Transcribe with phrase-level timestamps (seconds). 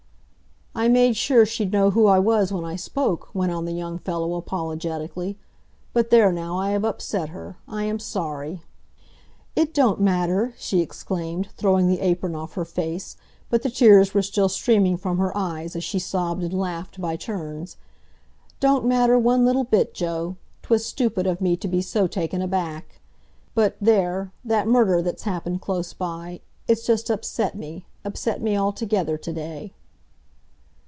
[0.73, 3.99] "I made sure she'd know who I was when I spoke," went on the young
[3.99, 5.37] fellow apologetically.
[5.91, 7.57] "But, there now, I have upset her.
[7.67, 8.61] I am sorry!"
[9.53, 13.17] "It don't matter!" she exclaimed, throwing the apron off her face,
[13.49, 17.17] but the tears were still streaming from her eyes as she sobbed and laughed by
[17.17, 17.75] turns.
[18.61, 20.37] "Don't matter one little bit, Joe!
[20.63, 23.01] 'Twas stupid of me to be so taken aback.
[23.53, 29.33] But, there, that murder that's happened close by, it's just upset me—upset me altogether to
[29.33, 29.73] day."